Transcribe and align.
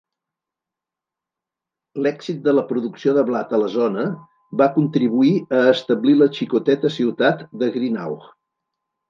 L'èxit 2.05 2.39
de 2.47 2.53
la 2.59 2.63
producció 2.71 3.13
de 3.17 3.25
blat 3.27 3.53
a 3.57 3.59
la 3.65 3.67
zona 3.75 4.07
va 4.63 4.69
contribuir 4.79 5.31
a 5.59 5.61
establir 5.75 6.17
la 6.23 6.31
xicoteta 6.41 6.93
ciutat 6.99 7.47
de 7.63 7.71
Greenough. 7.79 8.27